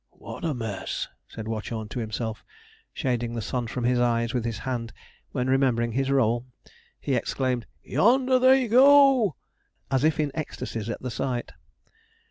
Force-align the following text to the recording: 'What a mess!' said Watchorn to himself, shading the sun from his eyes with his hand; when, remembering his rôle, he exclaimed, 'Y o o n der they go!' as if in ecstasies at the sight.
'What 0.09 0.43
a 0.43 0.55
mess!' 0.55 1.07
said 1.27 1.47
Watchorn 1.47 1.87
to 1.89 1.99
himself, 1.99 2.43
shading 2.91 3.35
the 3.35 3.39
sun 3.43 3.67
from 3.67 3.83
his 3.83 3.99
eyes 3.99 4.33
with 4.33 4.45
his 4.45 4.57
hand; 4.57 4.93
when, 5.31 5.47
remembering 5.47 5.91
his 5.91 6.07
rôle, 6.09 6.45
he 6.99 7.13
exclaimed, 7.13 7.67
'Y 7.85 7.97
o 7.97 8.13
o 8.13 8.15
n 8.15 8.25
der 8.25 8.39
they 8.39 8.67
go!' 8.67 9.35
as 9.91 10.03
if 10.03 10.19
in 10.19 10.31
ecstasies 10.33 10.89
at 10.89 11.03
the 11.03 11.11
sight. 11.11 11.51